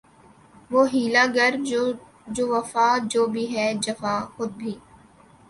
وہ 0.71 0.81
حیلہ 0.93 1.23
گر 1.35 1.53
جو 2.35 2.43
وفا 2.53 2.87
جو 3.11 3.21
بھی 3.33 3.45
ہے 3.55 3.67
جفاخو 3.83 4.45
بھی 4.57 4.73